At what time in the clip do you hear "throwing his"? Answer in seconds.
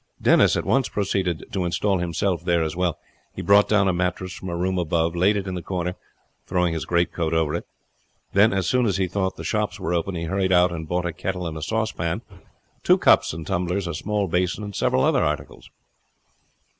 6.47-6.85